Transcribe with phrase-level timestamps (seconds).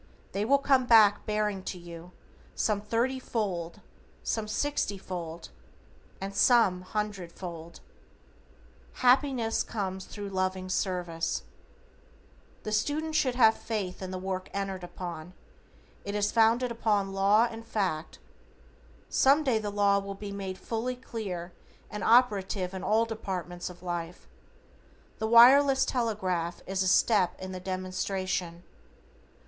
[0.31, 2.11] They will come back bearing to you,
[2.55, 3.81] "some thirty fold,
[4.23, 5.49] some sixty fold,
[6.19, 7.81] and some an hundred fold."
[8.93, 11.43] Happiness comes thru loving service.
[12.63, 15.35] The student should have faith in the work entered upon.
[16.03, 18.17] It is founded upon law and fact.
[19.07, 21.53] Some day the law will be made fully clear
[21.91, 24.27] and operative in all departments of life.
[25.19, 28.63] The wireless telegraph is a step in the demonstration.